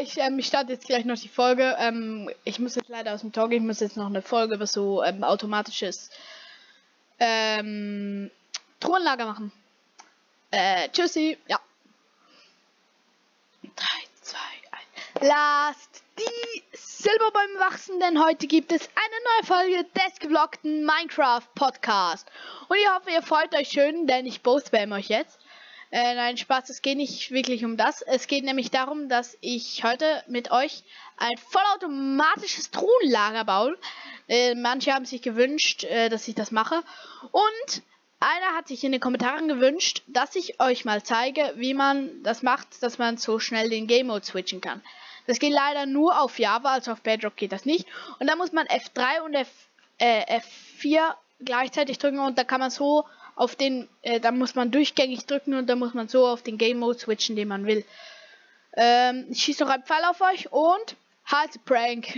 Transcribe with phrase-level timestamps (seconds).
[0.00, 1.76] ich, ähm, ich starte jetzt gleich noch die Folge.
[1.78, 4.66] Ähm, ich muss jetzt leider aus dem Talk, ich muss jetzt noch eine Folge über
[4.66, 6.10] so ähm, automatisches
[7.18, 8.30] ähm,
[8.80, 9.52] Truhenlager machen.
[10.50, 11.36] Äh, tschüssi.
[11.46, 11.60] Ja.
[13.62, 13.70] 3,
[14.22, 14.36] 2,
[15.20, 15.28] 1.
[15.28, 21.46] Lasst die Silber beim Wachsen, denn heute gibt es eine neue Folge des gevloggten Minecraft
[21.54, 22.26] Podcast.
[22.68, 25.38] Und ich hoffe, ihr freut euch schön, denn ich boastbam euch jetzt.
[25.90, 28.02] Äh, nein, Spaß, es geht nicht wirklich um das.
[28.02, 30.82] Es geht nämlich darum, dass ich heute mit euch
[31.16, 33.78] ein vollautomatisches Truhenlager baue.
[34.28, 36.82] Äh, manche haben sich gewünscht, äh, dass ich das mache.
[37.32, 37.82] Und
[38.20, 42.42] einer hat sich in den Kommentaren gewünscht, dass ich euch mal zeige, wie man das
[42.42, 44.82] macht, dass man so schnell den Game Mode switchen kann.
[45.26, 47.86] Das geht leider nur auf Java, also auf Bedrock geht das nicht.
[48.18, 49.48] Und da muss man F3 und F,
[49.98, 53.04] äh, F4 gleichzeitig drücken und da kann man so
[53.38, 56.58] auf den, äh, da muss man durchgängig drücken und da muss man so auf den
[56.58, 57.84] Game Mode switchen, den man will.
[58.76, 62.08] Ähm, ich schieße noch einen Pfeil auf euch und halt Prank.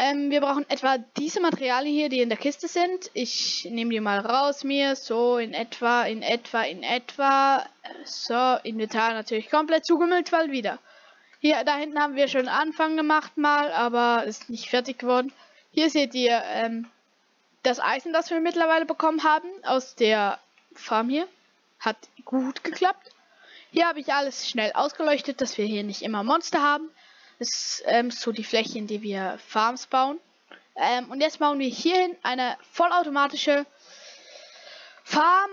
[0.00, 3.12] ähm, wir brauchen etwa diese Materialien hier, die in der Kiste sind.
[3.14, 7.64] Ich nehme die mal raus mir, so in etwa, in etwa, in etwa.
[8.04, 10.80] So, Inventar natürlich komplett zugemüllt, weil wieder.
[11.38, 15.32] Hier, da hinten haben wir schon Anfang gemacht mal, aber ist nicht fertig geworden.
[15.70, 16.88] Hier seht ihr, ähm,
[17.62, 20.38] das Eisen, das wir mittlerweile bekommen haben aus der
[20.74, 21.28] Farm hier,
[21.78, 23.10] hat gut geklappt.
[23.72, 26.90] Hier habe ich alles schnell ausgeleuchtet, dass wir hier nicht immer Monster haben.
[27.38, 30.18] Das ist ähm, so die Fläche, in der wir Farms bauen.
[30.76, 33.64] Ähm, und jetzt bauen wir hierhin eine vollautomatische
[35.04, 35.50] Farm.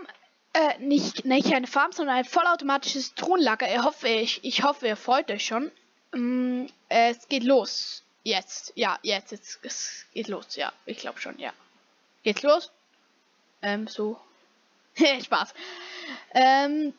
[0.53, 3.73] Äh, nicht, nicht eine Farm, sondern ein vollautomatisches Thronlager.
[3.73, 5.71] Ich hoffe, ich, ich hoffe, ihr freut euch schon.
[6.13, 8.03] Ähm, es geht los.
[8.23, 8.73] Jetzt.
[8.75, 9.31] Ja, jetzt.
[9.31, 10.55] jetzt es geht los.
[10.55, 11.53] Ja, ich glaube schon, ja.
[12.27, 12.71] Geht's los?
[13.61, 14.19] Ähm, so.
[14.97, 15.53] Spaß.
[16.33, 16.93] Ähm,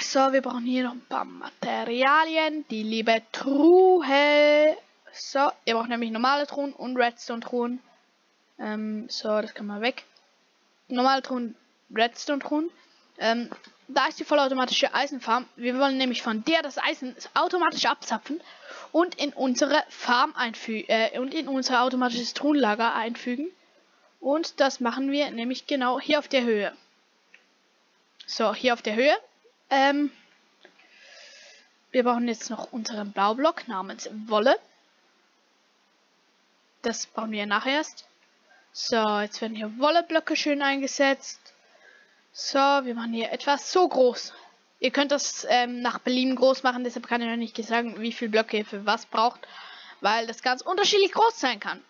[0.00, 2.66] so, wir brauchen hier noch ein paar Materialien.
[2.68, 4.76] Die liebe Truhe.
[5.12, 7.80] So, ihr braucht nämlich normale Truhen und Redstone-Truhen.
[8.58, 10.02] Ähm, so, das kann mal weg.
[10.88, 11.54] Normale Truhen,
[11.94, 12.68] Redstone-Truhen.
[13.18, 13.50] Ähm,
[13.86, 15.48] da ist die vollautomatische Eisenfarm.
[15.54, 18.40] Wir wollen nämlich von der das Eisen automatisch abzapfen
[18.90, 23.52] und in unsere Farm einfügen äh, und in unser automatisches Truhenlager einfügen.
[24.26, 26.76] Und das machen wir nämlich genau hier auf der Höhe.
[28.26, 29.16] So, hier auf der Höhe.
[29.70, 30.10] Ähm,
[31.92, 34.58] wir brauchen jetzt noch unseren Blaublock namens Wolle.
[36.82, 38.08] Das bauen wir nachher erst.
[38.72, 41.38] So, jetzt werden hier Wolleblöcke schön eingesetzt.
[42.32, 44.34] So, wir machen hier etwas so groß.
[44.80, 48.10] Ihr könnt das ähm, nach Belieben groß machen, deshalb kann ich noch nicht sagen, wie
[48.10, 49.46] viele Blöcke ihr für was braucht,
[50.00, 51.80] weil das ganz unterschiedlich groß sein kann.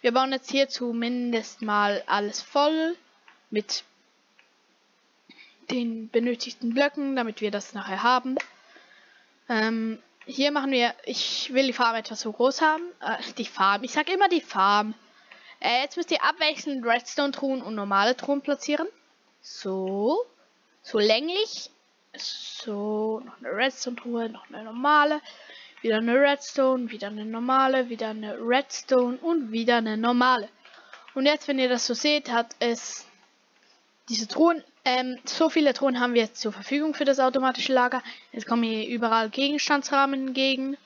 [0.00, 2.96] Wir bauen jetzt hier zumindest mal alles voll
[3.50, 3.84] mit
[5.70, 8.36] den benötigten Blöcken, damit wir das nachher haben.
[9.48, 12.82] Ähm, hier machen wir, ich will die Farm etwas so groß haben.
[13.00, 14.94] Äh, die Farm, ich sage immer die Farm.
[15.60, 18.88] Äh, jetzt müsst ihr abwechselnd Redstone-Truhen und normale Truhen platzieren.
[19.42, 20.24] So.
[20.82, 21.70] So länglich.
[22.16, 25.20] So, noch eine Redstone-Truhe, noch eine normale.
[25.82, 30.48] Wieder eine Redstone, wieder eine normale, wieder eine Redstone und wieder eine normale.
[31.14, 33.06] Und jetzt, wenn ihr das so seht, hat es
[34.08, 38.02] diese Truhen, ähm, so viele Truhen haben wir jetzt zur Verfügung für das automatische Lager.
[38.32, 40.76] Jetzt kommen hier überall Gegenstandsrahmen entgegen.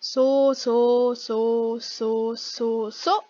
[0.00, 3.22] So, so, so, so, so, so.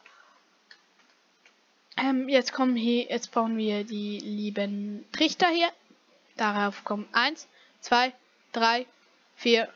[1.97, 5.69] Ähm, jetzt kommen hier, jetzt brauchen wir die lieben Trichter hier.
[6.37, 7.47] Darauf kommen 1,
[7.81, 8.13] 2,
[8.53, 8.87] 3,
[9.37, 9.69] 4,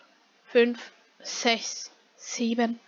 [0.47, 0.93] 5,
[1.27, 2.79] 6, 7,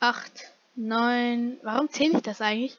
[0.00, 0.32] 8,
[0.74, 1.58] 9.
[1.62, 2.76] Warum zähle ich das eigentlich?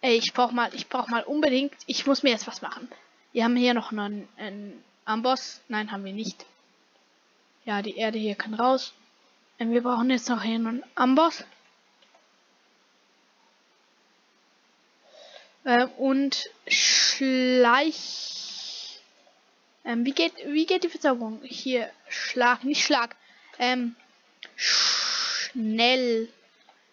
[0.00, 2.88] Ey, ich brauch mal, ich brauch mal unbedingt, ich muss mir jetzt was machen.
[3.32, 5.60] Wir haben hier noch einen, einen Amboss.
[5.68, 6.46] Nein, haben wir nicht.
[7.64, 8.94] Ja, die Erde hier kann raus.
[9.58, 11.44] Und wir brauchen jetzt noch hier einen Amboss.
[15.64, 18.35] Ähm, und Schleich
[19.86, 21.40] ähm, wie geht, wie geht die Verzauberung?
[21.44, 23.14] Hier, Schlag, nicht Schlag.
[23.58, 23.94] Ähm,
[24.56, 26.28] schnell.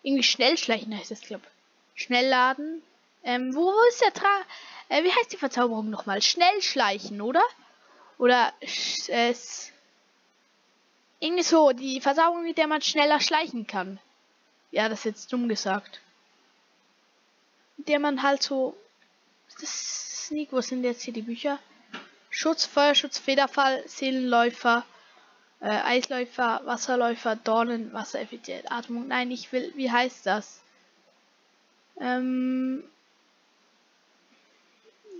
[0.03, 1.43] Irgendwie schnell schleichen heißt das, glaube
[1.95, 2.83] Schnell laden.
[3.23, 4.29] Ähm, wo ist der Tra...
[4.89, 6.21] Äh, wie heißt die Verzauberung nochmal?
[6.21, 7.43] Schnell schleichen, oder?
[8.19, 9.09] Oder, es...
[9.09, 9.33] Äh,
[11.19, 13.99] irgendwie so, die Verzauberung, mit der man schneller schleichen kann.
[14.71, 15.99] Ja, das ist jetzt dumm gesagt.
[17.77, 18.77] Mit der man halt so...
[19.59, 21.59] Das Sneak, wo sind jetzt hier die Bücher?
[22.33, 24.83] Schutz, Feuerschutz, Federfall, Seelenläufer,
[25.59, 29.07] äh, Eisläufer, Wasserläufer, Dornen, Wassereffizient, Atmung.
[29.07, 30.59] Nein, ich will, wie heißt das?
[32.01, 32.83] Ähm,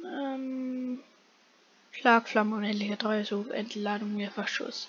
[0.04, 1.04] ähm,
[1.92, 4.88] Schlagflamme, unendliche Treue, so Entladung, Mehrfachschuss.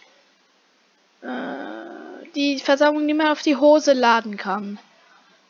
[1.21, 4.79] Äh, die Versammlung, die man auf die Hose laden kann.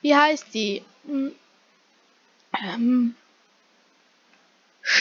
[0.02, 0.82] Wie heißt die?
[1.06, 1.36] Hm.
[2.64, 3.14] Ähm,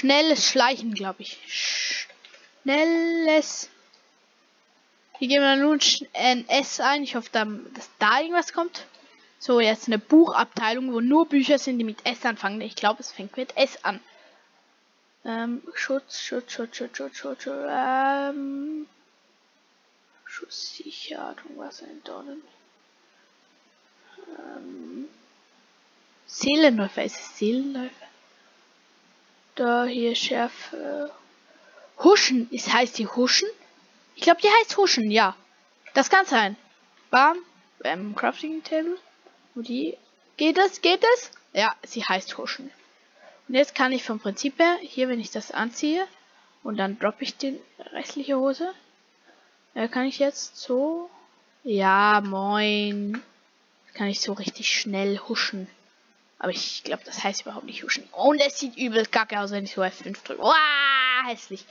[0.03, 1.39] schnelles Schleichen, glaube ich.
[2.63, 3.69] Schnelles.
[5.17, 5.79] Hier gehen wir nun
[6.13, 7.03] ein S ein.
[7.03, 8.85] Ich hoffe, dass da irgendwas kommt.
[9.39, 12.59] So, jetzt eine Buchabteilung, wo nur Bücher sind, die mit S anfangen.
[12.59, 14.01] Ich glaube, es fängt mit S an.
[15.23, 18.87] Ähm, Schutz, Schutz, Schutz, Schutz, Schutz, Schutz, Schutz, ähm,
[20.25, 22.41] Schusssicherung, was sind Dornen?
[24.37, 25.07] Ähm,
[26.25, 28.12] Seelenläufer, ist es Seelenläufer?
[29.55, 31.11] Da hier Schärfe.
[31.99, 33.47] Huschen, ist heißt die Huschen?
[34.15, 35.35] Ich glaube, die heißt Huschen, ja.
[35.93, 36.55] Das kann sein.
[37.11, 37.37] Bam,
[37.83, 38.97] ähm, Crafting Table.
[39.53, 39.97] Wo die?
[40.37, 40.81] Geht es?
[40.81, 41.31] Geht es?
[41.53, 42.71] Ja, sie heißt Huschen.
[43.47, 46.07] Und jetzt kann ich vom Prinzip her, hier, wenn ich das anziehe,
[46.63, 47.59] und dann droppe ich die
[47.91, 48.73] restliche Hose,
[49.75, 51.09] äh, kann ich jetzt so,
[51.63, 53.21] ja, moin,
[53.93, 55.67] kann ich so richtig schnell huschen.
[56.43, 58.03] Aber ich glaube, das heißt überhaupt nicht huschen.
[58.11, 60.41] Und es sieht übel kacke aus, wenn ich so F5 drücke.
[60.41, 60.53] Wow,
[61.25, 61.65] hässlich.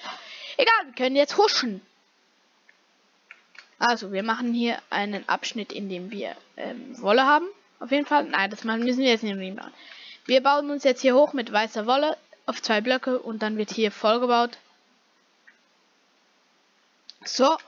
[0.56, 1.82] Egal, wir können jetzt huschen.
[3.78, 7.44] Also, wir machen hier einen Abschnitt, in dem wir ähm, Wolle haben.
[7.80, 8.24] Auf jeden Fall.
[8.24, 9.74] Nein, das müssen wir jetzt nicht machen.
[10.24, 12.16] Wir bauen uns jetzt hier hoch mit weißer Wolle
[12.46, 14.56] auf zwei Blöcke und dann wird hier vollgebaut.
[17.26, 17.58] So.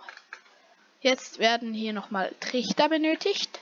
[1.02, 3.60] Jetzt werden hier nochmal Trichter benötigt,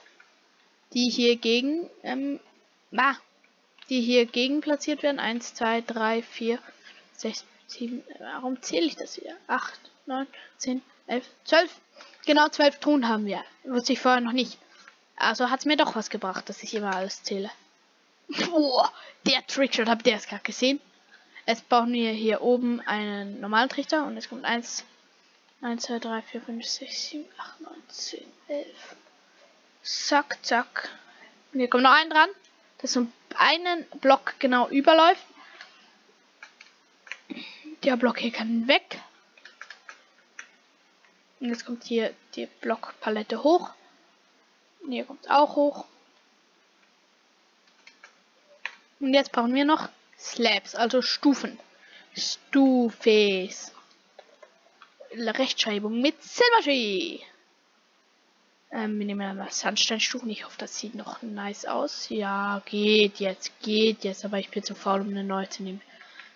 [0.94, 2.38] die hier gegen, ähm,
[2.96, 3.16] ah,
[3.92, 5.20] die hier gegen platziert werden.
[5.20, 6.58] 1, 2, 3, 4,
[7.12, 9.36] 6, 7, warum zähle ich das hier?
[9.48, 11.70] 8, 9, 10, 11, 12.
[12.24, 13.44] Genau 12 Truhen haben wir.
[13.64, 14.56] Wusste ich vorher noch nicht.
[15.16, 17.50] Also hat es mir doch was gebracht, dass ich immer alles zähle.
[18.28, 18.90] Boah,
[19.26, 20.80] der Trickshot, habt ihr es gerade gesehen?
[21.46, 24.86] Jetzt brauchen wir hier oben einen normalen Trichter und es kommt 1,
[25.60, 28.66] 1, 2, 3, 4, 5, 6, 7, 8, 9, 10, 11.
[29.82, 30.88] Zack, zack.
[31.52, 32.30] Und hier kommt noch ein dran,
[32.82, 33.06] das so
[33.36, 35.24] einen Block genau überläuft.
[37.84, 39.00] Der Block hier kann weg.
[41.40, 43.70] Und jetzt kommt hier die Blockpalette hoch.
[44.82, 45.86] Und hier kommt auch hoch.
[49.00, 49.88] Und jetzt brauchen wir noch
[50.18, 51.58] Slabs, also Stufen.
[52.16, 53.72] Stufes.
[55.14, 57.20] Rechtschreibung mit Silvertree.
[58.72, 60.30] Ähm, wir nehmen mal Sandsteinstufen.
[60.30, 62.08] Ich hoffe, das sieht noch nice aus.
[62.08, 64.24] Ja, geht jetzt, geht jetzt.
[64.24, 65.82] Aber ich bin zu faul, um eine neue zu nehmen.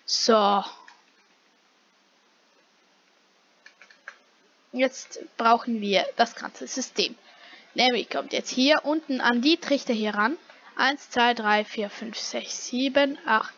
[0.05, 0.63] So.
[4.71, 7.15] Jetzt brauchen wir das ganze System.
[7.73, 10.37] Nämlich kommt jetzt hier unten an die Trichter hier ran.
[10.75, 13.53] 1, 2, 3, 4, 5, 6, 7, 8.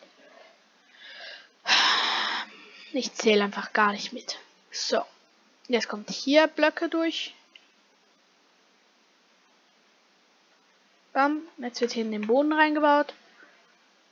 [2.93, 4.39] Ich zähle einfach gar nicht mit.
[4.71, 5.01] So.
[5.67, 7.35] Jetzt kommt hier Blöcke durch.
[11.19, 11.41] Bam.
[11.57, 13.13] Jetzt wird hier in den Boden reingebaut.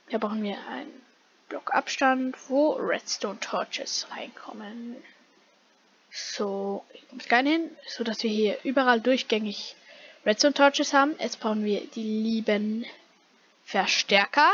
[0.08, 0.92] Hier brauchen wir einen
[1.48, 4.94] Block Abstand, wo Redstone Torches reinkommen.
[6.10, 9.74] So, ich muss keinen hin, so dass wir hier überall durchgängig
[10.26, 11.14] Redstone Torches haben.
[11.18, 12.84] Jetzt brauchen wir die lieben
[13.64, 14.50] Verstärker.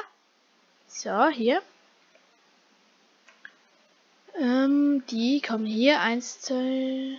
[0.87, 1.61] So, hier.
[4.39, 6.01] Ähm, die kommen hier.
[6.01, 7.19] Eins, zwei.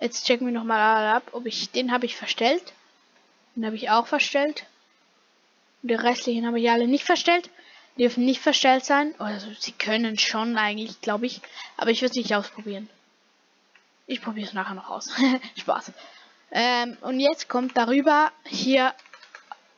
[0.00, 2.74] Jetzt checken wir nochmal ab, ob ich den habe ich verstellt.
[3.54, 4.66] Den habe ich auch verstellt.
[5.82, 7.50] Und die restlichen habe ich alle nicht verstellt.
[7.96, 9.14] Die dürfen nicht verstellt sein.
[9.18, 11.40] Also sie können schon eigentlich, glaube ich.
[11.76, 12.88] Aber ich würde es nicht ausprobieren.
[14.06, 15.10] Ich probiere es nachher noch aus.
[15.56, 15.92] Spaß.
[16.50, 18.94] Ähm, und jetzt kommt darüber hier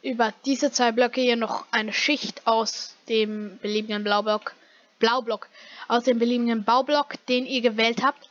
[0.02, 4.54] über diese zwei Blöcke hier noch eine Schicht aus dem beliebigen Blaublock,
[4.98, 5.48] Blaublock,
[5.88, 8.28] aus dem beliebigen Baublock, den ihr gewählt habt.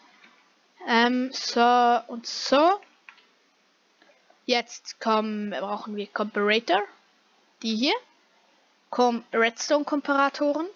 [0.88, 2.80] Ähm, so und so.
[4.46, 6.84] Jetzt kommen, brauchen wir Comparator.
[7.62, 7.96] Die hier.
[8.90, 10.68] Com Redstone Komparatoren.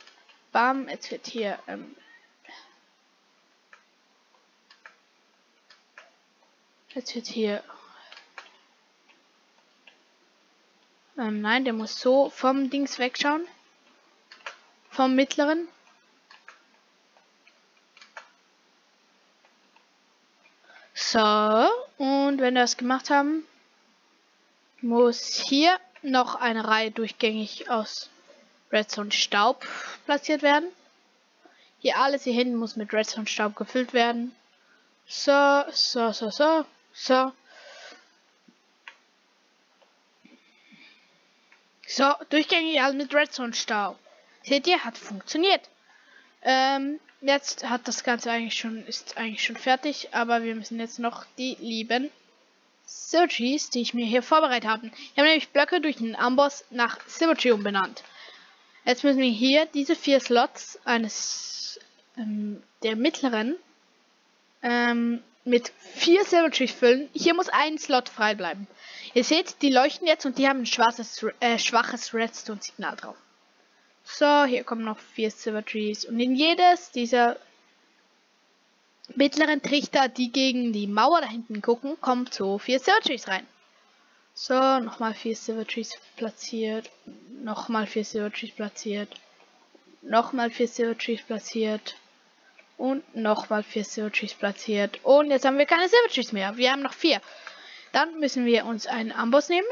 [0.52, 1.96] Bam, jetzt wird hier ähm,
[6.96, 7.64] jetzt wird hier
[11.18, 13.48] Ähm, nein, der muss so vom Dings wegschauen.
[14.92, 15.68] Vom mittleren.
[20.94, 21.20] So,
[21.98, 23.46] und wenn wir das gemacht haben,
[24.82, 28.10] muss hier noch eine Reihe durchgängig aus
[28.72, 29.66] Redstone Staub
[30.06, 30.70] platziert werden.
[31.80, 34.36] Hier alles hier hinten muss mit Redstone Staub gefüllt werden.
[35.08, 37.32] So, so, so, so, so.
[41.90, 43.98] So, durchgängig alles mit Redstone-Staub.
[44.44, 45.70] Seht ihr, hat funktioniert.
[46.42, 51.00] Ähm, jetzt hat das Ganze eigentlich schon, ist eigentlich schon fertig, aber wir müssen jetzt
[51.00, 52.12] noch die lieben
[52.88, 54.88] Searchies, die ich mir hier vorbereitet habe.
[54.88, 58.04] Ich habe nämlich Blöcke durch den Amboss nach Symmetry umbenannt.
[58.86, 61.80] Jetzt müssen wir hier diese vier Slots eines
[62.18, 63.58] ähm, der mittleren
[64.64, 67.10] ähm, mit vier Symmetries füllen.
[67.14, 68.68] Hier muss ein Slot frei bleiben.
[69.14, 73.18] Ihr seht, die leuchten jetzt und die haben ein schwarzes, äh, schwaches Redstone-Signal drauf.
[74.06, 76.06] So, hier kommen noch vier Silver Trees.
[76.06, 77.38] Und in jedes dieser
[79.16, 83.46] mittleren Trichter, die gegen die Mauer da hinten gucken, kommt so vier Silver Trees rein.
[84.34, 86.92] So, nochmal vier Silver Trees platziert.
[87.42, 89.10] Nochmal vier Silver Trees platziert.
[90.04, 91.96] Nochmal vier Silver Trees platziert.
[92.78, 95.00] Und nochmal vier Silver Trees platziert.
[95.04, 96.56] Und jetzt haben wir keine Silver Trees mehr.
[96.56, 97.20] Wir haben noch vier.
[97.94, 99.68] Dann müssen wir uns einen Amboss nehmen.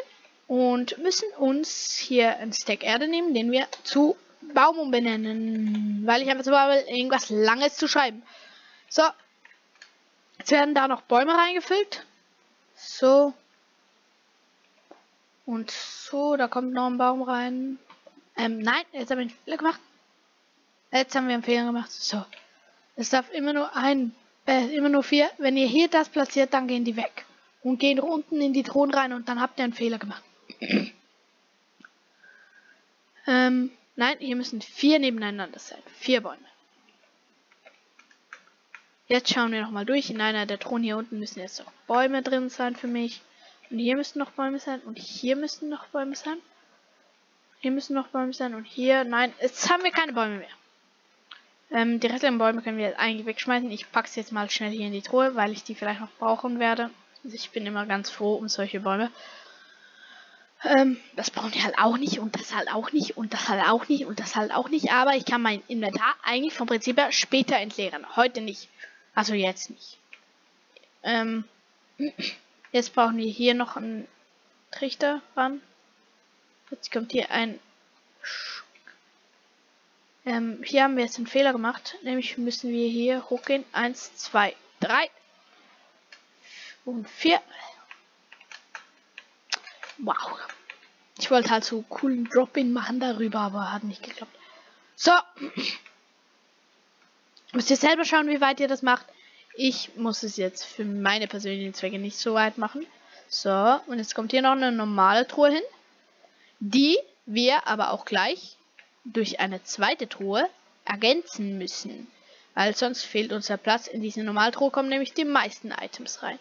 [0.47, 4.15] Und müssen uns hier ein Stack Erde nehmen, den wir zu
[4.53, 6.01] Baum umbenennen.
[6.05, 8.23] Weil ich habe jetzt mal irgendwas Langes zu schreiben.
[8.89, 9.03] So.
[10.45, 12.05] Jetzt werden da noch Bäume reingefüllt.
[12.75, 13.33] So.
[15.47, 17.79] Und so, da kommt noch ein Baum rein.
[18.37, 19.79] Ähm, nein, jetzt habe ich einen Fehler gemacht.
[20.91, 21.91] Jetzt haben wir einen Fehler gemacht.
[21.91, 22.23] So.
[22.95, 24.13] Es darf immer nur ein,
[24.45, 25.31] äh, immer nur vier.
[25.39, 27.25] Wenn ihr hier das platziert, dann gehen die weg.
[27.63, 30.21] Und gehen unten in die Thron rein und dann habt ihr einen Fehler gemacht.
[33.25, 35.81] ähm, Nein, hier müssen vier nebeneinander sein.
[35.97, 36.37] Vier Bäume.
[39.07, 40.09] Jetzt schauen wir nochmal durch.
[40.09, 43.21] In einer der Thronen hier unten müssen jetzt noch Bäume drin sein für mich.
[43.69, 44.79] Und hier müssen noch Bäume sein.
[44.81, 46.37] Und hier müssen noch Bäume sein.
[47.59, 48.55] Hier müssen noch Bäume sein.
[48.55, 50.49] Und hier, nein, jetzt haben wir keine Bäume mehr.
[51.71, 53.69] Ähm, die restlichen Bäume können wir jetzt eigentlich wegschmeißen.
[53.71, 56.11] Ich packe sie jetzt mal schnell hier in die Truhe, weil ich die vielleicht noch
[56.19, 56.89] brauchen werde.
[57.23, 59.11] Also ich bin immer ganz froh um solche Bäume.
[60.63, 63.63] Ähm, das brauchen wir halt auch nicht und das halt auch nicht und das halt
[63.67, 64.91] auch nicht und das halt auch nicht.
[64.91, 68.15] Aber ich kann mein Inventar eigentlich vom Prinzip her später entleeren.
[68.15, 68.69] Heute nicht.
[69.15, 69.97] Also jetzt nicht.
[71.03, 71.45] Ähm,
[72.71, 74.07] jetzt brauchen wir hier noch einen
[74.71, 75.61] Trichter ran.
[76.69, 77.59] Jetzt kommt hier ein...
[80.25, 81.97] Ähm, hier haben wir jetzt einen Fehler gemacht.
[82.03, 83.63] Nämlich müssen wir hier hochgehen.
[83.71, 85.09] Eins, zwei, drei
[86.83, 87.41] und vier.
[89.99, 90.39] Wow.
[91.17, 94.35] Ich wollte halt so coolen Drop-In machen darüber, aber hat nicht geklappt.
[94.95, 95.11] So.
[97.55, 99.05] Müsst ihr selber schauen, wie weit ihr das macht.
[99.55, 102.85] Ich muss es jetzt für meine persönlichen Zwecke nicht so weit machen.
[103.29, 105.63] So, und jetzt kommt hier noch eine normale Truhe hin.
[106.59, 108.57] Die wir aber auch gleich
[109.05, 110.49] durch eine zweite Truhe
[110.83, 112.07] ergänzen müssen.
[112.55, 113.87] Weil sonst fehlt uns der Platz.
[113.87, 116.39] In diese Normaltruhe kommen nämlich die meisten Items rein.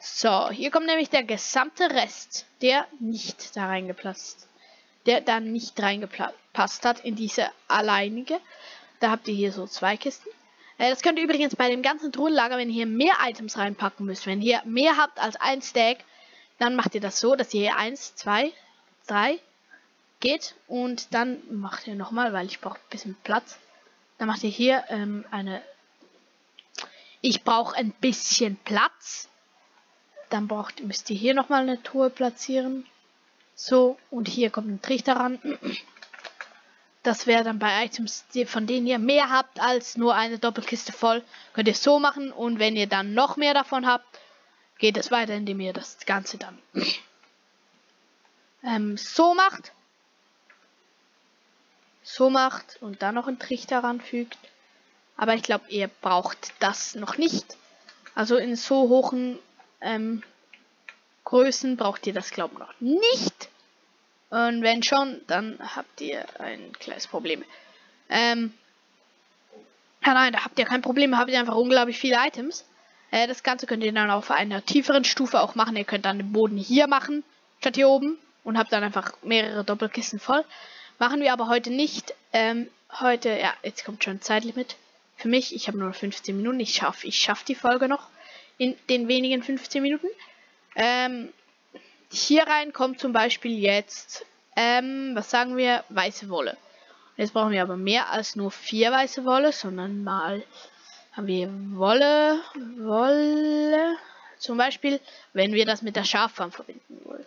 [0.00, 4.48] So, hier kommt nämlich der gesamte Rest, der nicht da reingepasst,
[5.06, 8.38] der da nicht reingepasst hat in diese alleinige.
[9.00, 10.28] Da habt ihr hier so zwei Kisten.
[10.78, 14.06] Äh, das könnt ihr übrigens bei dem ganzen Truhenlager, wenn ihr hier mehr Items reinpacken
[14.06, 15.98] müsst, wenn ihr mehr habt als ein Stack,
[16.58, 18.52] dann macht ihr das so, dass ihr hier eins, zwei,
[19.06, 19.38] drei
[20.20, 23.58] geht und dann macht ihr nochmal, weil ich brauche ein bisschen Platz.
[24.18, 25.62] Dann macht ihr hier ähm, eine.
[27.20, 29.28] Ich brauche ein bisschen Platz
[30.32, 32.86] dann braucht, müsst ihr hier nochmal eine Truhe platzieren.
[33.54, 35.38] So, und hier kommt ein Trichter ran.
[37.02, 41.24] Das wäre dann bei Items, von denen ihr mehr habt als nur eine Doppelkiste voll,
[41.52, 42.30] könnt ihr so machen.
[42.30, 44.06] Und wenn ihr dann noch mehr davon habt,
[44.78, 46.58] geht es weiter, indem ihr das Ganze dann
[48.64, 49.72] ähm, so macht.
[52.04, 54.38] So macht und dann noch einen Trichter ranfügt.
[55.16, 57.56] Aber ich glaube, ihr braucht das noch nicht.
[58.14, 59.38] Also in so hohen
[59.80, 60.22] ähm,
[61.24, 63.48] Größen braucht ihr das, glaube ich, noch nicht.
[64.32, 67.44] Und wenn schon, dann habt ihr ein kleines Problem.
[68.08, 68.54] Ähm,
[70.02, 72.64] ja, nein, da habt ihr kein Problem, habt ihr einfach unglaublich viele Items.
[73.10, 75.76] Äh, das Ganze könnt ihr dann auf einer tieferen Stufe auch machen.
[75.76, 77.24] Ihr könnt dann den Boden hier machen,
[77.60, 78.16] statt hier oben.
[78.42, 80.46] Und habt dann einfach mehrere Doppelkisten voll.
[80.98, 82.14] Machen wir aber heute nicht.
[82.32, 82.68] Ähm,
[83.00, 84.76] heute, ja, jetzt kommt schon ein Zeitlimit.
[85.18, 86.58] Für mich, ich habe nur 15 Minuten.
[86.58, 88.08] Ich schaffe ich schaff die Folge noch
[88.56, 90.06] in den wenigen 15 Minuten.
[90.74, 91.28] Ähm,
[92.12, 96.56] hier rein kommt zum Beispiel jetzt, ähm, was sagen wir, weiße Wolle.
[97.16, 100.42] Jetzt brauchen wir aber mehr als nur vier weiße Wolle, sondern mal
[101.12, 102.40] haben wir Wolle,
[102.78, 103.96] Wolle,
[104.38, 105.00] zum Beispiel,
[105.32, 107.24] wenn wir das mit der Schaffarm verbinden wollen.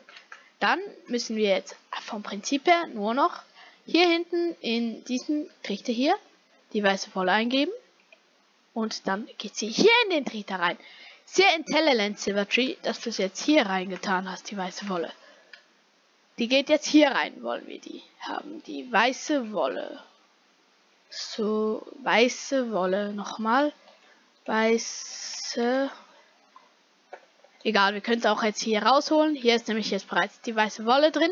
[0.59, 3.41] Dann müssen wir jetzt vom Prinzip her nur noch
[3.85, 6.15] hier hinten in diesen Trichter hier
[6.73, 7.71] die weiße Wolle eingeben.
[8.73, 10.77] Und dann geht sie hier in den Trichter rein.
[11.25, 15.11] Sehr intelligent, Silvertree, dass du es jetzt hier reingetan hast, die weiße Wolle.
[16.37, 18.61] Die geht jetzt hier rein, wollen wir die haben.
[18.63, 20.03] Die weiße Wolle.
[21.09, 23.73] So, weiße Wolle nochmal.
[24.45, 25.89] Weiße.
[27.63, 29.35] Egal, wir können es auch jetzt hier rausholen.
[29.35, 31.31] Hier ist nämlich jetzt bereits die weiße Wolle drin,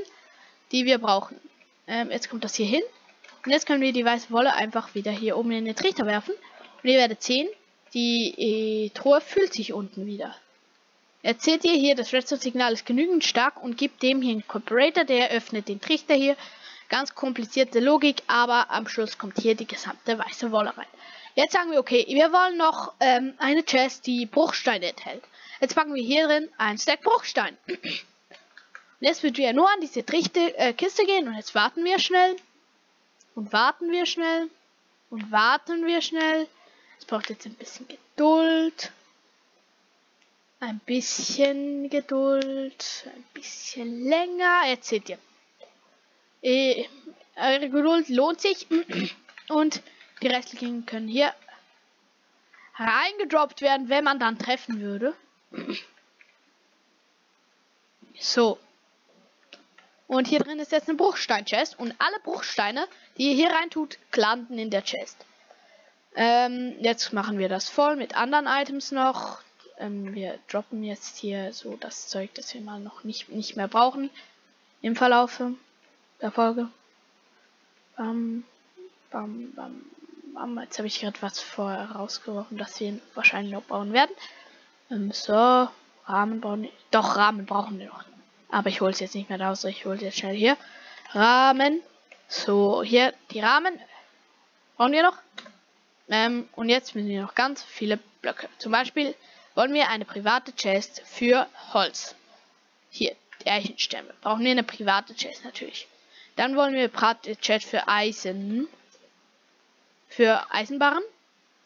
[0.72, 1.40] die wir brauchen.
[1.86, 2.82] Ähm, jetzt kommt das hier hin.
[3.46, 6.34] Und jetzt können wir die weiße Wolle einfach wieder hier oben in den Trichter werfen.
[6.82, 7.50] Und ihr werdet sehen,
[7.94, 10.36] die äh, Truhe füllt sich unten wieder.
[11.38, 15.32] Seht ihr hier, das Redstone-Signal ist genügend stark und gibt dem hier einen Comparator, der
[15.32, 16.36] öffnet den Trichter hier.
[16.90, 20.86] Ganz komplizierte Logik, aber am Schluss kommt hier die gesamte weiße Wolle rein.
[21.36, 25.24] Jetzt sagen wir, okay, wir wollen noch ähm, eine Chest, die Bruchsteine enthält.
[25.62, 27.58] Jetzt packen wir hier drin ein Stack Bruchstein.
[29.00, 32.38] Jetzt wird wir nur an diese Trichte, äh, Kiste gehen und jetzt warten wir schnell.
[33.36, 34.50] Und warten wir schnell.
[35.10, 36.48] Und warten wir schnell.
[37.00, 38.92] Es braucht jetzt ein bisschen Geduld.
[40.60, 43.06] Ein bisschen Geduld.
[43.14, 44.64] Ein bisschen länger.
[44.68, 45.18] Jetzt seht ihr.
[46.42, 46.86] Äh,
[47.36, 48.68] eure Geduld lohnt sich.
[49.50, 49.82] Und
[50.22, 51.34] die restlichen können hier
[52.76, 55.14] reingedroppt werden, wenn man dann treffen würde.
[58.20, 58.58] So.
[60.08, 61.78] Und hier drin ist jetzt eine Bruchstein-Chest.
[61.78, 65.18] Und alle Bruchsteine, die ihr hier rein tut, landen in der Chest.
[66.16, 69.40] Ähm, jetzt machen wir das voll mit anderen Items noch.
[69.78, 73.68] Ähm, wir droppen jetzt hier so das Zeug, das wir mal noch nicht, nicht mehr
[73.68, 74.10] brauchen.
[74.82, 75.54] Im Verlaufe
[76.22, 76.70] der Folge.
[77.98, 78.44] Bam,
[79.12, 79.82] bam, bam,
[80.34, 80.60] bam.
[80.60, 84.12] Jetzt habe ich gerade was vorher rausgeworfen, dass wir wahrscheinlich noch bauen werden.
[84.92, 85.68] Ähm, so,
[86.06, 86.70] Rahmen bauen.
[86.92, 88.04] Doch, Rahmen brauchen wir noch.
[88.50, 89.64] Aber ich hole es jetzt nicht mehr raus.
[89.64, 90.58] Ich hole es jetzt schnell hier.
[91.12, 91.82] Rahmen.
[92.28, 93.80] So, hier die Rahmen.
[94.78, 95.18] Brauchen wir noch.
[96.10, 98.50] Ähm, und jetzt müssen wir noch ganz viele Blöcke.
[98.58, 99.16] Zum Beispiel
[99.56, 102.16] wollen wir eine private Chest für Holz.
[102.90, 104.14] Hier, die Eichenstämme.
[104.22, 105.88] Brauchen wir eine private Chest natürlich.
[106.36, 108.68] Dann wollen wir private Chest für Eisen.
[110.10, 111.04] Für Eisenbarren.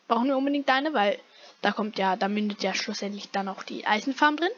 [0.07, 1.19] Brauchen wir unbedingt eine, weil
[1.61, 4.51] da kommt ja, da mündet ja schlussendlich dann auch die Eisenfarm drin.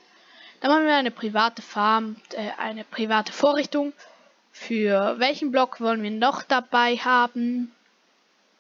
[0.62, 3.94] Dann haben wir eine private Farm, äh, eine private Vorrichtung.
[4.52, 7.74] Für welchen Block wollen wir noch dabei haben?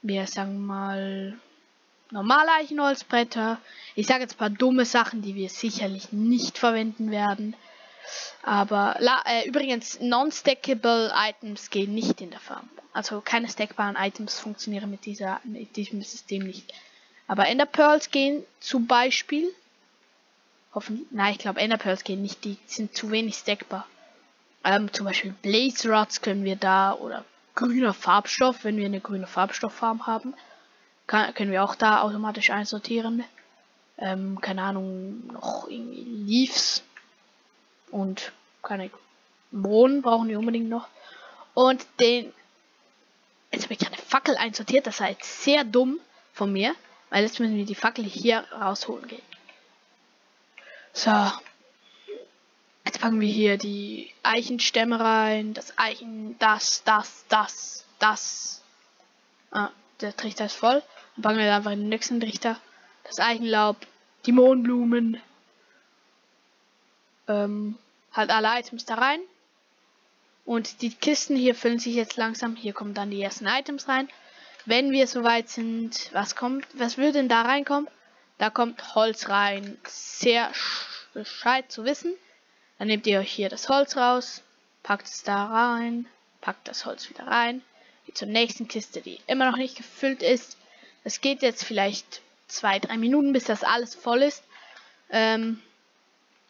[0.01, 1.37] Wir sagen mal
[2.11, 3.59] normale Eichenholzbretter.
[3.95, 7.55] Ich sage jetzt ein paar dumme Sachen, die wir sicherlich nicht verwenden werden.
[8.41, 12.69] Aber äh, übrigens, non-stackable Items gehen nicht in der Farm.
[12.93, 16.73] Also keine stackbaren Items funktionieren mit, dieser, mit diesem System nicht.
[17.27, 19.53] Aber Ender Pearls gehen zum Beispiel.
[20.73, 22.43] Hoffen, nein, ich glaube Ender Pearls gehen nicht.
[22.45, 23.85] Die sind zu wenig stackbar.
[24.63, 27.23] Ähm, zum Beispiel Blaze Rods können wir da oder
[27.59, 30.33] grüner Farbstoff, wenn wir eine grüne Farbstofffarm haben,
[31.07, 33.23] kann, können wir auch da automatisch einsortieren.
[33.97, 36.83] Ähm, keine Ahnung, noch irgendwie Leaves
[37.91, 38.31] und
[38.63, 38.89] keine
[39.51, 40.87] Bohnen brauchen wir unbedingt noch.
[41.53, 42.33] Und den.
[43.51, 45.99] Jetzt habe ich gerade Fackel einsortiert, das war sehr dumm
[46.33, 46.75] von mir.
[47.09, 49.23] Weil jetzt müssen wir die Fackel hier rausholen gehen.
[50.93, 51.11] So.
[52.89, 55.53] Jetzt packen wir hier die Eichenstämme rein.
[55.53, 58.63] Das Eichen, das, das, das, das.
[59.51, 59.69] Ah,
[60.01, 60.81] der Trichter ist voll.
[61.15, 62.59] Dann packen wir einfach in den nächsten Trichter.
[63.03, 63.77] Das Eichenlaub,
[64.25, 65.21] die Mohnblumen.
[67.27, 67.77] Ähm,
[68.11, 69.19] halt alle Items da rein.
[70.43, 72.55] Und die Kisten hier füllen sich jetzt langsam.
[72.55, 74.09] Hier kommen dann die ersten Items rein.
[74.65, 77.87] Wenn wir soweit sind, was kommt, was würde denn da reinkommen?
[78.39, 79.77] Da kommt Holz rein.
[79.85, 80.51] Sehr
[81.13, 82.15] Bescheid zu wissen.
[82.79, 84.41] Dann nehmt ihr euch hier das Holz raus,
[84.83, 86.07] packt es da rein,
[86.41, 87.61] packt das Holz wieder rein,
[88.05, 90.57] geht zur nächsten Kiste, die immer noch nicht gefüllt ist.
[91.03, 94.43] Es geht jetzt vielleicht zwei, drei Minuten, bis das alles voll ist.
[95.09, 95.61] Ähm,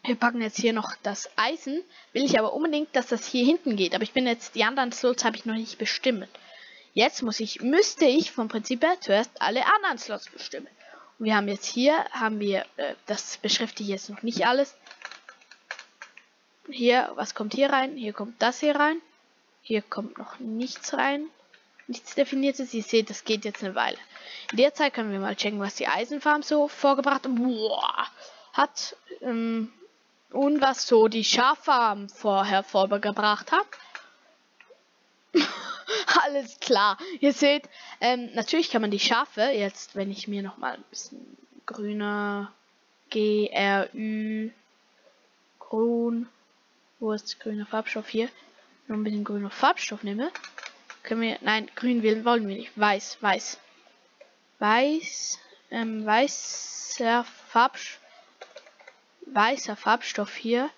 [0.03, 1.83] wir packen jetzt hier noch das Eisen.
[2.13, 3.95] Will ich aber unbedingt, dass das hier hinten geht.
[3.95, 6.29] Aber ich bin jetzt, die anderen Slots habe ich noch nicht bestimmt.
[6.93, 10.67] Jetzt muss ich, müsste ich vom Prinzip her zuerst alle anderen Slots bestimmen.
[11.17, 14.75] Und wir haben jetzt hier, haben wir, äh, das beschrifte ich jetzt noch nicht alles.
[16.71, 17.95] Hier, was kommt hier rein?
[17.95, 19.01] Hier kommt das hier rein.
[19.61, 21.25] Hier kommt noch nichts rein.
[21.87, 22.73] Nichts definiertes.
[22.73, 23.97] Ihr seht, das geht jetzt eine Weile.
[24.51, 28.07] In der Zeit können wir mal checken, was die Eisenfarm so vorgebracht boah,
[28.53, 28.95] hat.
[29.21, 29.71] Ähm,
[30.31, 33.67] und was so die Schaffarm vorher vorgebracht hat.
[36.23, 36.97] Alles klar.
[37.19, 37.67] Ihr seht,
[37.99, 42.51] ähm, natürlich kann man die Schafe jetzt, wenn ich mir noch mal ein bisschen grüner
[43.09, 44.51] GRÜ
[45.69, 46.27] grün,
[46.99, 48.29] wo ist grüner Farbstoff hier?
[48.87, 50.31] Noch ein bisschen grüner Farbstoff nehme,
[51.03, 53.59] können wir, nein, grün wählen wollen wir nicht, weiß, weiß,
[54.59, 55.39] weiß,
[55.71, 57.99] ähm, weißer Farbstoff,
[59.27, 60.69] weißer Farbstoff hier,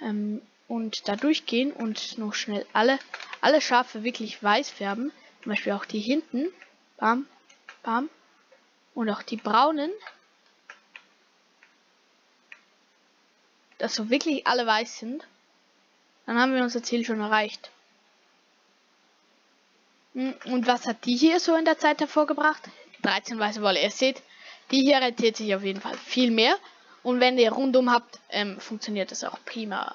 [0.00, 2.98] ähm, und da durchgehen und noch schnell alle
[3.42, 6.46] alle Schafe wirklich weiß färben, Zum Beispiel auch die hinten.
[6.96, 7.26] Bam,
[7.82, 8.08] bam.
[8.94, 9.90] Und auch die braunen.
[13.82, 15.26] Dass so wirklich alle weiß sind.
[16.26, 17.72] Dann haben wir unser Ziel schon erreicht.
[20.14, 22.62] Hm, und was hat die hier so in der Zeit hervorgebracht?
[23.02, 23.82] 13 weiße Wolle.
[23.82, 24.22] Ihr seht,
[24.70, 26.56] die hier rentiert sich auf jeden Fall viel mehr.
[27.02, 29.92] Und wenn ihr rundum habt, ähm, funktioniert das auch prima.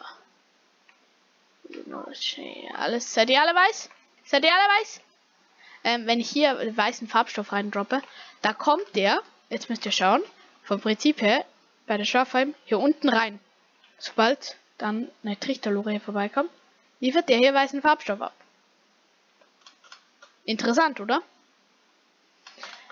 [2.75, 3.89] Alles, seid ihr alle weiß?
[4.25, 5.01] Seid ihr alle weiß?
[5.85, 8.01] Ähm, wenn ich hier weißen Farbstoff reindroppe,
[8.41, 10.21] da kommt der, jetzt müsst ihr schauen,
[10.63, 11.45] vom Prinzip her,
[11.85, 13.39] bei der Schafheim, hier unten rein.
[13.97, 16.49] Sobald dann eine Trichterlore hier vorbeikommt,
[16.99, 18.33] liefert der hier weißen Farbstoff ab.
[20.45, 21.21] Interessant, oder?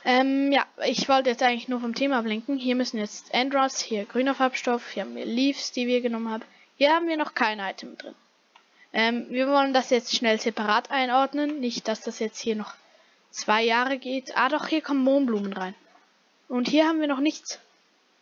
[0.03, 2.57] Ähm, ja, ich wollte jetzt eigentlich nur vom Thema ablenken.
[2.57, 6.43] Hier müssen jetzt Andros, hier grüner Farbstoff, hier haben wir Leaves, die wir genommen haben.
[6.77, 8.13] Hier haben wir noch kein Item drin.
[8.93, 11.59] Ähm, wir wollen das jetzt schnell separat einordnen.
[11.59, 12.73] Nicht, dass das jetzt hier noch
[13.31, 14.37] zwei Jahre geht.
[14.37, 15.75] Ah, doch, hier kommen Mohnblumen rein.
[16.47, 17.59] Und hier haben wir noch nichts.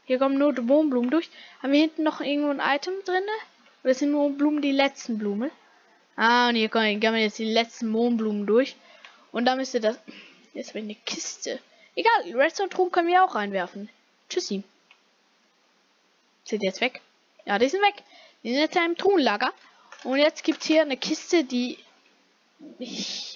[0.05, 1.29] Hier kommen nur die Mohnblumen durch.
[1.61, 3.23] Haben wir hinten noch irgendwo ein Item drin?
[3.83, 5.51] Oder sind Mohnblumen die letzten Blumen?
[6.15, 8.75] Ah, und hier kommen, wir jetzt die letzten Mohnblumen durch.
[9.31, 9.97] Und da müsste das...
[10.53, 11.59] Jetzt wäre eine Kiste.
[11.95, 13.89] Egal, Redstone-Truhen können wir auch reinwerfen.
[14.29, 14.63] Tschüssi.
[16.43, 17.01] Sind die jetzt weg?
[17.45, 18.03] Ja, die sind weg.
[18.43, 19.51] Die sind jetzt in einem Truhenlager.
[20.03, 21.79] Und jetzt gibt es hier eine Kiste, die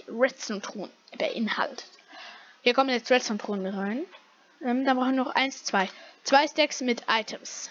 [0.08, 1.86] Redstone-Truhen beinhaltet.
[2.62, 4.06] Hier kommen jetzt Redstone-Truhen rein.
[4.62, 5.90] Ähm, dann brauchen wir noch eins, zwei.
[6.28, 7.70] Zwei Stacks mit Items.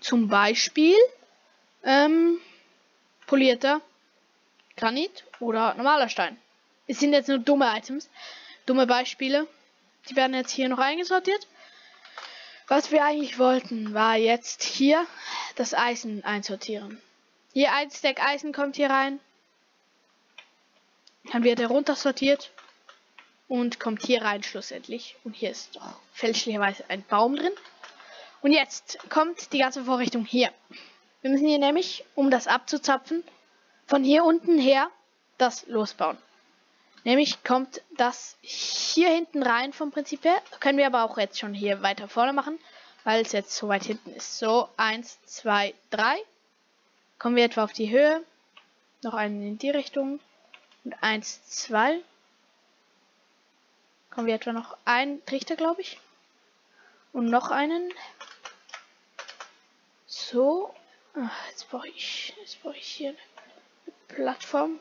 [0.00, 0.94] Zum Beispiel
[1.82, 2.38] ähm,
[3.26, 3.80] polierter
[4.76, 6.38] Granit oder normaler Stein.
[6.86, 8.08] Es sind jetzt nur dumme Items,
[8.66, 9.48] dumme Beispiele.
[10.08, 11.48] Die werden jetzt hier noch eingesortiert.
[12.68, 15.04] Was wir eigentlich wollten, war jetzt hier
[15.56, 17.02] das Eisen einsortieren.
[17.52, 19.18] Hier ein Stack Eisen kommt hier rein.
[21.32, 22.52] Dann wird er runter sortiert
[23.48, 25.16] und kommt hier rein schlussendlich.
[25.24, 27.52] Und hier ist doch fälschlicherweise ein Baum drin.
[28.42, 30.50] Und jetzt kommt die ganze Vorrichtung hier.
[31.22, 33.24] Wir müssen hier nämlich, um das abzuzapfen,
[33.86, 34.90] von hier unten her
[35.38, 36.18] das losbauen.
[37.04, 40.42] Nämlich kommt das hier hinten rein vom Prinzip her.
[40.58, 42.58] Können wir aber auch jetzt schon hier weiter vorne machen,
[43.04, 44.40] weil es jetzt so weit hinten ist.
[44.40, 46.16] So, 1, 2, 3.
[47.20, 48.24] Kommen wir etwa auf die Höhe.
[49.02, 50.18] Noch einen in die Richtung.
[50.84, 52.00] Und 1, 2.
[54.16, 55.98] Haben wir etwa noch einen Trichter, glaube ich.
[57.12, 57.92] Und noch einen.
[60.06, 60.74] So.
[61.14, 64.80] Ach, jetzt brauche ich, jetzt brauche ich hier eine Plattform.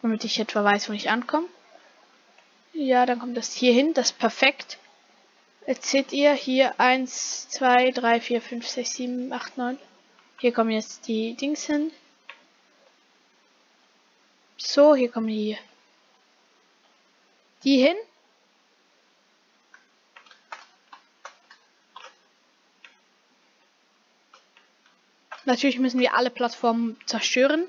[0.00, 1.48] Damit ich etwa weiß, wo ich ankomme.
[2.72, 3.92] Ja, dann kommt das hier hin.
[3.92, 4.78] Das ist perfekt.
[5.66, 9.78] Jetzt seht ihr hier 1, 2, 3, 4, 5, 6, 7, 8, 9.
[10.38, 11.92] Hier kommen jetzt die Dings hin.
[14.60, 15.56] So, hier kommen die,
[17.62, 17.96] die hin.
[25.44, 27.66] Natürlich müssen wir alle Plattformen zerstören.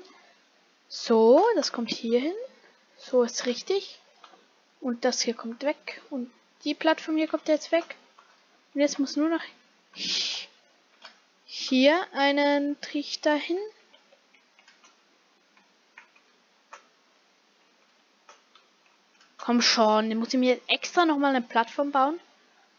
[0.88, 2.34] So, das kommt hier hin.
[2.98, 4.00] So ist richtig.
[4.80, 6.02] Und das hier kommt weg.
[6.10, 6.30] Und
[6.64, 7.96] die Plattform hier kommt jetzt weg.
[8.74, 9.42] Und jetzt muss nur noch
[11.46, 13.58] hier einen Trichter hin.
[19.40, 22.20] Komm schon, den muss ich mir extra nochmal eine Plattform bauen.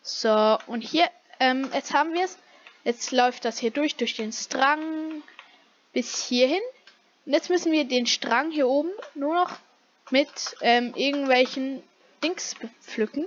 [0.02, 2.38] So, und hier, ähm, jetzt haben wir es.
[2.84, 5.24] Jetzt läuft das hier durch, durch den Strang
[5.94, 6.62] bis hierhin.
[7.26, 9.52] Und jetzt müssen wir den Strang hier oben nur noch
[10.10, 10.30] mit
[10.62, 11.84] ähm, irgendwelchen
[12.24, 13.26] Dings bepflücken.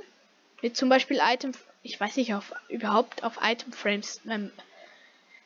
[0.63, 4.51] Mit zum Beispiel Item, ich weiß nicht, auf überhaupt auf Item Frames ähm,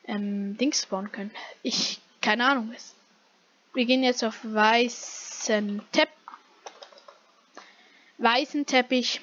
[0.05, 1.31] ähm, Dings spawnen können.
[1.61, 2.73] Ich, keine Ahnung.
[3.73, 6.09] Wir gehen jetzt auf weißen Tepp.
[8.19, 9.21] Weißen Teppich.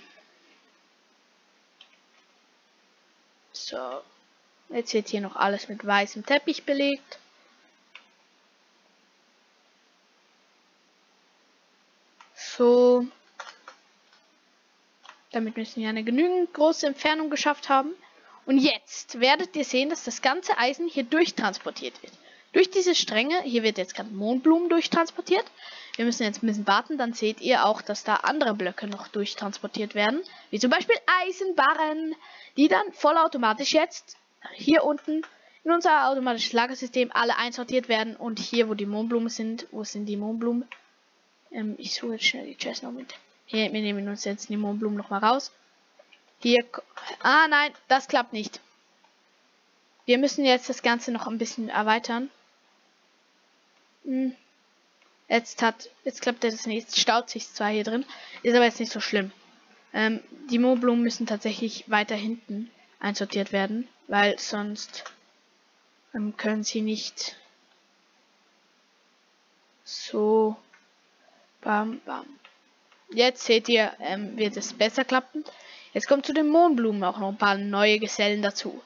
[3.52, 4.02] So.
[4.70, 7.18] Jetzt wird hier noch alles mit weißem Teppich belegt.
[12.35, 13.06] So.
[15.30, 17.94] Damit müssen wir eine genügend große Entfernung geschafft haben.
[18.46, 22.12] Und jetzt werdet ihr sehen, dass das ganze Eisen hier durchtransportiert wird.
[22.52, 25.44] Durch diese Stränge, hier wird jetzt gerade Mondblumen durchtransportiert.
[25.96, 29.09] Wir müssen jetzt ein bisschen warten, dann seht ihr auch, dass da andere Blöcke noch
[29.09, 30.22] durchtransportiert werden.
[30.50, 32.14] Wie zum Beispiel Eisenbarren,
[32.56, 34.16] die dann vollautomatisch jetzt
[34.52, 35.22] hier unten
[35.64, 38.14] in unser automatisches Lagersystem alle einsortiert werden.
[38.14, 40.68] Und hier, wo die Mondblumen sind, wo sind die Mondblumen?
[41.50, 43.14] Ähm, ich suche jetzt schnell die Chest noch mit.
[43.46, 45.50] Hier, wir nehmen uns jetzt die Mondblumen noch mal raus.
[46.40, 46.64] Hier.
[47.20, 48.61] Ah, nein, das klappt nicht.
[50.04, 52.30] Wir müssen jetzt das Ganze noch ein bisschen erweitern.
[54.04, 54.37] Hm.
[55.29, 56.85] Jetzt hat, jetzt klappt er das nicht.
[56.85, 58.05] Jetzt staut sich zwar hier drin,
[58.43, 59.33] ist aber jetzt nicht so schlimm.
[59.93, 65.05] Ähm, die Mohnblumen müssen tatsächlich weiter hinten einsortiert werden, weil sonst
[66.15, 67.37] ähm, können sie nicht
[69.85, 70.57] so
[71.61, 72.27] bam bam.
[73.12, 75.45] Jetzt seht ihr, ähm, wird es besser klappen.
[75.93, 78.83] Jetzt kommt zu den Mohnblumen auch noch ein paar neue Gesellen dazu.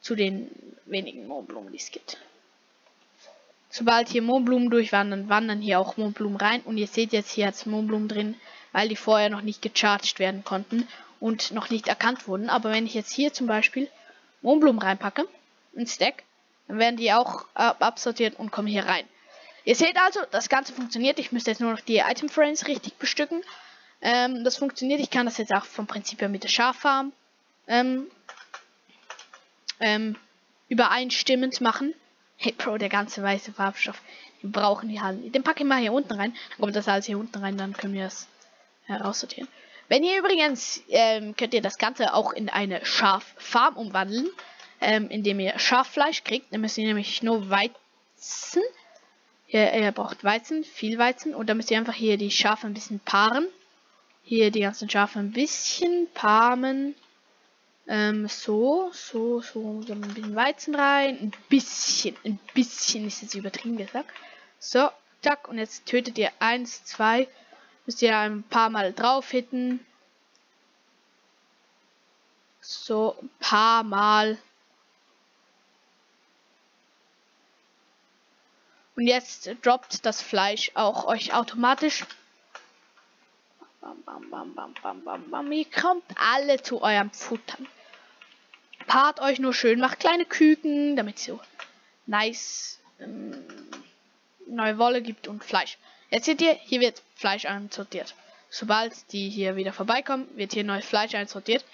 [0.00, 0.50] Zu den
[0.86, 2.18] wenigen Mohnblumen, die es gibt.
[3.74, 6.60] Sobald hier Mohnblumen durchwandern, wandern hier auch Mohnblumen rein.
[6.60, 8.34] Und ihr seht jetzt, hier hat es Mohnblumen drin,
[8.72, 10.86] weil die vorher noch nicht gecharged werden konnten
[11.20, 12.50] und noch nicht erkannt wurden.
[12.50, 13.88] Aber wenn ich jetzt hier zum Beispiel
[14.42, 15.26] Mohnblumen reinpacke,
[15.74, 16.22] ein Stack,
[16.68, 19.06] dann werden die auch äh, absortiert und kommen hier rein.
[19.64, 21.18] Ihr seht also, das Ganze funktioniert.
[21.18, 23.42] Ich müsste jetzt nur noch die Item Frames richtig bestücken.
[24.02, 25.00] Ähm, das funktioniert.
[25.00, 27.12] Ich kann das jetzt auch vom Prinzip her mit der Schaffarm
[27.68, 28.06] ähm,
[29.80, 30.16] ähm,
[30.68, 31.94] übereinstimmend machen.
[32.42, 34.02] Hey Bro, der ganze weiße Farbstoff,
[34.42, 35.32] den brauchen die halt.
[35.32, 36.34] Den packe ich mal hier unten rein.
[36.50, 38.26] Dann kommt das alles hier unten rein, dann können wir es
[38.86, 39.48] heraussortieren.
[39.88, 44.28] Wenn ihr übrigens, ähm, könnt ihr das Ganze auch in eine Schaffarm umwandeln,
[44.80, 46.52] ähm, indem ihr Schaffleisch kriegt.
[46.52, 48.62] Dann müsst ihr nämlich nur Weizen
[49.52, 51.34] Ihr, ihr braucht Weizen, viel Weizen.
[51.34, 53.46] Und dann müsst ihr einfach hier die Schafe ein bisschen paaren.
[54.24, 56.94] Hier die ganzen Schafe ein bisschen paaren.
[57.88, 61.18] Ähm, so, so, so, so ein bisschen Weizen rein.
[61.20, 64.10] Ein bisschen, ein bisschen ist jetzt übertrieben gesagt.
[64.58, 64.88] So,
[65.22, 65.48] zack.
[65.48, 67.28] Und jetzt tötet ihr eins, zwei.
[67.86, 69.84] Müsst ihr ein paar Mal drauf hitten.
[72.60, 74.38] So, ein paar Mal.
[78.94, 82.04] Und jetzt droppt das Fleisch auch euch automatisch.
[83.82, 85.50] Bam, bam, bam, bam, bam, bam, bam.
[85.50, 87.66] Ihr kommt alle zu eurem Futtern.
[88.86, 91.40] Paart euch nur schön, macht kleine Küken, damit so
[92.06, 93.44] nice ähm,
[94.46, 95.78] neue Wolle gibt und Fleisch.
[96.10, 98.14] Jetzt seht ihr, hier wird Fleisch einsortiert.
[98.50, 101.64] Sobald die hier wieder vorbeikommen, wird hier neues Fleisch einsortiert.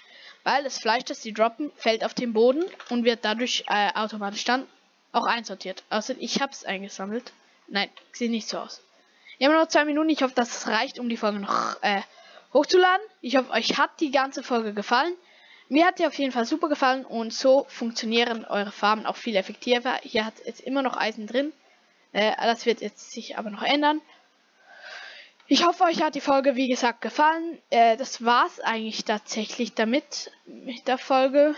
[0.43, 4.45] Weil das Fleisch, das sie droppen, fällt auf den Boden und wird dadurch äh, automatisch
[4.45, 4.65] dann
[5.11, 5.83] auch einsortiert.
[5.91, 7.33] Außer ich habe es eingesammelt.
[7.67, 8.81] Nein, sieht nicht so aus.
[9.39, 10.09] Wir haben noch zwei Minuten.
[10.09, 12.01] Ich hoffe, das reicht, um die Folge noch äh,
[12.53, 13.05] hochzuladen.
[13.21, 15.13] Ich hoffe, euch hat die ganze Folge gefallen.
[15.69, 19.37] Mir hat die auf jeden Fall super gefallen und so funktionieren eure Farben auch viel
[19.37, 19.97] effektiver.
[20.03, 21.53] Hier hat jetzt immer noch Eisen drin.
[22.11, 24.01] Äh, das wird jetzt sich aber noch ändern.
[25.47, 27.59] Ich hoffe, euch hat die Folge, wie gesagt, gefallen.
[27.69, 31.55] Äh, das war's eigentlich tatsächlich damit, mit der Folge.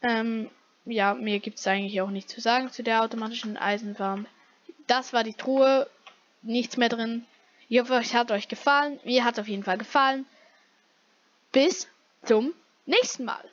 [0.00, 0.48] Ähm,
[0.84, 4.26] ja, mir gibt es eigentlich auch nichts zu sagen zu der automatischen Eisenfarm.
[4.86, 5.90] Das war die Truhe,
[6.42, 7.26] nichts mehr drin.
[7.68, 8.98] Ich hoffe, es hat euch gefallen.
[9.04, 10.26] Mir hat es auf jeden Fall gefallen.
[11.52, 11.88] Bis
[12.24, 12.52] zum
[12.86, 13.44] nächsten Mal.